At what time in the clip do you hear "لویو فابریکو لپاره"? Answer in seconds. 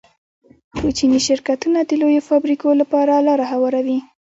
2.01-3.23